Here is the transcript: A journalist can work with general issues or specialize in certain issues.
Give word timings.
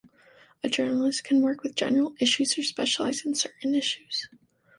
A 0.63 0.67
journalist 0.67 1.23
can 1.23 1.43
work 1.43 1.61
with 1.61 1.75
general 1.75 2.15
issues 2.19 2.57
or 2.57 2.63
specialize 2.63 3.23
in 3.23 3.35
certain 3.35 3.75
issues. 3.75 4.27